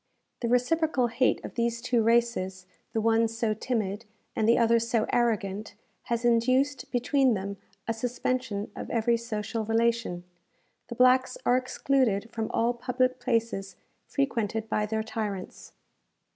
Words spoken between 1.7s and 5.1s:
two races, the one so timid, and the other so